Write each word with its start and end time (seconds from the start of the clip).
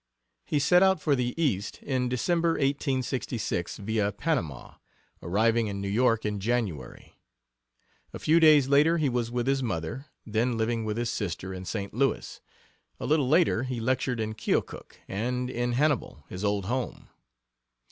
He 0.47 0.57
set 0.57 0.81
out 0.81 0.99
for 0.99 1.15
the 1.15 1.39
East 1.39 1.77
in 1.83 2.09
December, 2.09 2.53
1866, 2.53 3.77
via 3.77 4.11
Panama, 4.11 4.73
arriving 5.21 5.67
in 5.67 5.79
New 5.79 5.85
York 5.87 6.25
in 6.25 6.39
January. 6.39 7.13
A 8.11 8.17
few 8.17 8.39
days 8.39 8.67
later 8.67 8.97
he 8.97 9.09
was 9.09 9.29
with 9.29 9.45
his 9.45 9.61
mother, 9.61 10.07
then 10.25 10.57
living 10.57 10.85
with 10.85 10.97
his 10.97 11.11
sister, 11.11 11.53
in 11.53 11.65
St. 11.65 11.93
Louis. 11.93 12.41
A 12.99 13.05
little 13.05 13.29
later 13.29 13.61
he 13.61 13.79
lectured 13.79 14.19
in 14.19 14.33
Keokuk, 14.33 14.99
and 15.07 15.51
in 15.51 15.73
Hannibal, 15.73 16.23
his 16.29 16.43
old 16.43 16.65
home. 16.65 17.09